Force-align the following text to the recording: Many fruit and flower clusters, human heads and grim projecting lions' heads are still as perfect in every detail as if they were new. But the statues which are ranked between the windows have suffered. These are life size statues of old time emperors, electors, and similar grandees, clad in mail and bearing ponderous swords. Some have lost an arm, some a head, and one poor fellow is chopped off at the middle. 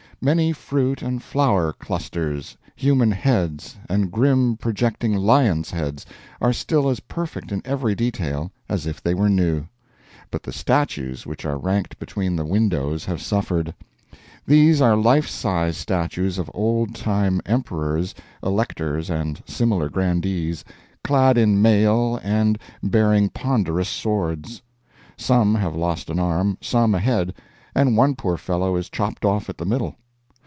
Many 0.23 0.51
fruit 0.53 1.01
and 1.01 1.19
flower 1.19 1.73
clusters, 1.73 2.55
human 2.75 3.09
heads 3.09 3.77
and 3.89 4.11
grim 4.11 4.55
projecting 4.55 5.15
lions' 5.17 5.71
heads 5.71 6.05
are 6.39 6.53
still 6.53 6.89
as 6.89 6.99
perfect 6.99 7.51
in 7.51 7.59
every 7.65 7.95
detail 7.95 8.51
as 8.69 8.85
if 8.85 9.01
they 9.01 9.15
were 9.15 9.29
new. 9.31 9.65
But 10.29 10.43
the 10.43 10.53
statues 10.53 11.25
which 11.25 11.43
are 11.43 11.57
ranked 11.57 11.97
between 11.97 12.35
the 12.35 12.45
windows 12.45 13.03
have 13.05 13.19
suffered. 13.19 13.73
These 14.45 14.79
are 14.79 14.95
life 14.95 15.27
size 15.27 15.75
statues 15.75 16.37
of 16.37 16.51
old 16.53 16.93
time 16.93 17.41
emperors, 17.47 18.13
electors, 18.43 19.09
and 19.09 19.41
similar 19.47 19.89
grandees, 19.89 20.63
clad 21.03 21.35
in 21.35 21.63
mail 21.63 22.19
and 22.21 22.59
bearing 22.83 23.29
ponderous 23.29 23.89
swords. 23.89 24.61
Some 25.17 25.55
have 25.55 25.75
lost 25.75 26.11
an 26.11 26.19
arm, 26.19 26.59
some 26.61 26.93
a 26.93 26.99
head, 26.99 27.33
and 27.73 27.97
one 27.97 28.15
poor 28.15 28.37
fellow 28.37 28.75
is 28.75 28.87
chopped 28.87 29.25
off 29.25 29.49
at 29.49 29.57
the 29.57 29.65
middle. 29.65 29.95